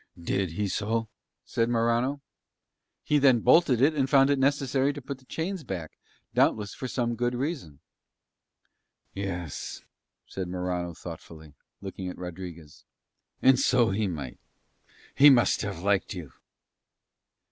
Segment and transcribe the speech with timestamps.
[0.19, 1.09] "Did he so?"
[1.45, 2.21] said Morano.
[3.03, 5.99] "He then bolted it and found it necessary to put the chains back,
[6.33, 7.81] doubtless for some good reason."
[9.13, 9.83] "Yes,"
[10.25, 12.83] said Morano thoughtfully, and looking at Rodriguez,
[13.43, 14.39] "and so he might.
[15.13, 16.33] He must have liked you."